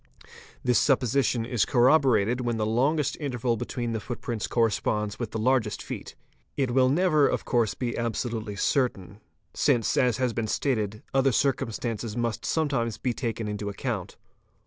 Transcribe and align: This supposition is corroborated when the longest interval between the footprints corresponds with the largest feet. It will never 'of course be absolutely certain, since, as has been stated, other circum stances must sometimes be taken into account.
This 0.63 0.79
supposition 0.79 1.45
is 1.45 1.63
corroborated 1.63 2.41
when 2.41 2.57
the 2.57 2.65
longest 2.65 3.15
interval 3.19 3.55
between 3.55 3.91
the 3.91 3.99
footprints 3.99 4.47
corresponds 4.47 5.19
with 5.19 5.29
the 5.29 5.37
largest 5.37 5.83
feet. 5.83 6.15
It 6.57 6.71
will 6.71 6.89
never 6.89 7.27
'of 7.27 7.45
course 7.45 7.75
be 7.75 7.95
absolutely 7.95 8.55
certain, 8.55 9.21
since, 9.53 9.95
as 9.97 10.17
has 10.17 10.33
been 10.33 10.47
stated, 10.47 11.03
other 11.13 11.31
circum 11.31 11.71
stances 11.71 12.17
must 12.17 12.47
sometimes 12.47 12.97
be 12.97 13.13
taken 13.13 13.47
into 13.47 13.69
account. 13.69 14.17